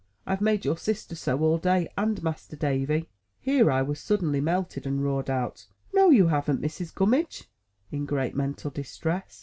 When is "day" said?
1.59-1.87